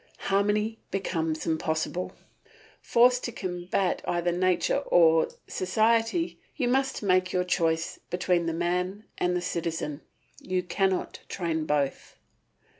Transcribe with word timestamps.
Harmony 0.31 0.79
becomes 0.89 1.45
impossible. 1.45 2.13
Forced 2.81 3.23
to 3.25 3.31
combat 3.31 4.01
either 4.07 4.31
nature 4.31 4.79
or 4.87 5.27
society, 5.47 6.39
you 6.55 6.67
must 6.67 7.03
make 7.03 7.31
your 7.31 7.43
choice 7.43 7.99
between 8.09 8.47
the 8.47 8.53
man 8.53 9.03
and 9.19 9.35
the 9.37 9.41
citizen, 9.41 10.01
you 10.39 10.63
cannot 10.63 11.19
train 11.29 11.67
both. 11.67 12.17